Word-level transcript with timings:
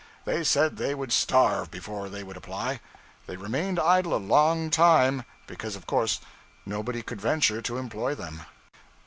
They 0.25 0.43
said 0.43 0.77
they 0.77 0.95
would 0.95 1.13
starve 1.13 1.69
before 1.69 2.09
they 2.09 2.23
would 2.23 2.35
apply. 2.35 2.79
They 3.27 3.35
remained 3.37 3.77
idle 3.79 4.15
a 4.15 4.17
long 4.17 4.71
while, 4.75 5.23
because 5.45 5.75
of 5.75 5.85
course 5.85 6.19
nobody 6.65 7.03
could 7.03 7.21
venture 7.21 7.61
to 7.61 7.77
employ 7.77 8.15
them. 8.15 8.41